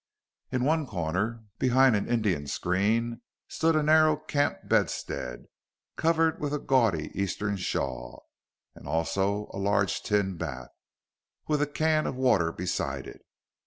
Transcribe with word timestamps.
In 0.51 0.63
one 0.63 0.87
corner, 0.87 1.43
behind 1.59 1.95
an 1.95 2.07
Indian 2.09 2.47
screen, 2.47 3.21
stood 3.47 3.75
a 3.75 3.83
narrow 3.83 4.17
camp 4.17 4.67
bedstead, 4.67 5.45
covered 5.95 6.39
with 6.41 6.55
a 6.55 6.57
gaudy 6.59 7.11
Eastern 7.13 7.55
shawl, 7.55 8.25
and 8.73 8.87
also 8.87 9.47
a 9.53 9.59
large 9.59 10.01
tin 10.01 10.37
bath, 10.37 10.69
with 11.47 11.61
a 11.61 11.67
can 11.67 12.07
of 12.07 12.15
water 12.15 12.51
beside 12.51 13.05
it. 13.05 13.21